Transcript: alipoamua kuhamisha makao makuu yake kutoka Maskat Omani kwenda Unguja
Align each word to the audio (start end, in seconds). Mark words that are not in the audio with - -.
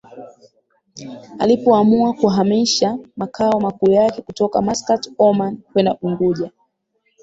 alipoamua 1.39 2.13
kuhamisha 2.13 2.97
makao 3.15 3.59
makuu 3.59 3.91
yake 3.91 4.21
kutoka 4.21 4.61
Maskat 4.61 5.09
Omani 5.19 5.57
kwenda 5.73 5.97
Unguja 6.01 6.51